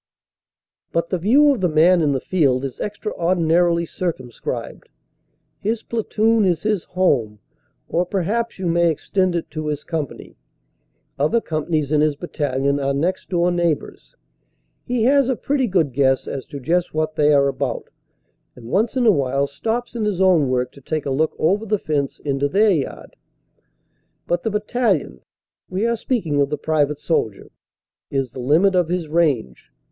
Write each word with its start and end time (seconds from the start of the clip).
But 0.91 1.09
the 1.11 1.19
view 1.19 1.53
of 1.53 1.61
the 1.61 1.69
man 1.69 2.01
in 2.01 2.11
the 2.11 2.19
field 2.19 2.65
is 2.65 2.79
extraordinarily 2.79 3.85
cir 3.85 4.11
cumscribed. 4.11 4.85
His 5.59 5.83
platoon 5.83 6.43
is 6.43 6.63
his 6.63 6.85
home 6.85 7.37
or, 7.87 8.03
perhaps, 8.07 8.57
you 8.57 8.65
may 8.67 8.89
extend 8.89 9.35
it 9.35 9.51
to 9.51 9.67
his 9.67 9.83
company; 9.83 10.37
other 11.19 11.39
companies 11.39 11.91
in 11.91 12.01
his 12.01 12.15
battalion 12.15 12.79
are 12.79 12.95
next 12.95 13.29
door 13.29 13.51
neighbors; 13.51 14.15
he 14.85 15.03
has 15.03 15.29
a 15.29 15.35
pretty 15.35 15.67
good 15.67 15.93
guess 15.93 16.27
as 16.27 16.47
to 16.47 16.59
just 16.59 16.95
what 16.95 17.15
they 17.15 17.31
are 17.31 17.47
about, 17.47 17.91
and 18.55 18.65
once 18.71 18.97
in 18.97 19.05
a 19.05 19.11
while 19.11 19.45
stops 19.45 19.95
in 19.95 20.05
his 20.05 20.19
own 20.19 20.49
work 20.49 20.71
to 20.71 20.81
take 20.81 21.05
a 21.05 21.11
look 21.11 21.35
over 21.37 21.63
the 21.63 21.77
fence 21.77 22.17
into 22.21 22.49
their 22.49 22.71
yard. 22.71 23.15
But 24.25 24.41
the 24.41 24.49
battalion 24.49 25.21
we 25.69 25.85
are 25.85 25.95
speaking 25.95 26.41
of 26.41 26.49
the 26.49 26.57
private 26.57 26.97
soldier 26.99 27.51
is 28.09 28.31
the 28.31 28.39
limit 28.39 28.73
of 28.73 28.89
his 28.89 29.07
range. 29.07 29.69